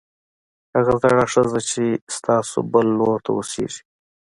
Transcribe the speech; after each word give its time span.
هغه 0.75 0.93
زړه 1.01 1.25
ښځه 1.33 1.59
چې 1.69 1.83
ستاسو 2.15 2.57
بل 2.73 2.85
لور 2.99 3.17
ته 3.25 3.29
اوسېږي 3.37 3.81